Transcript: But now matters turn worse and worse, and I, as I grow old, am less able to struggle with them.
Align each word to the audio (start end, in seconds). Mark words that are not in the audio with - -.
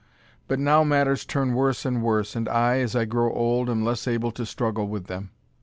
But 0.47 0.57
now 0.57 0.83
matters 0.83 1.25
turn 1.27 1.53
worse 1.53 1.85
and 1.85 2.01
worse, 2.01 2.35
and 2.35 2.49
I, 2.49 2.79
as 2.79 2.95
I 2.95 3.05
grow 3.05 3.31
old, 3.31 3.69
am 3.69 3.85
less 3.85 4.07
able 4.07 4.31
to 4.31 4.47
struggle 4.47 4.87
with 4.87 5.05
them. 5.05 5.29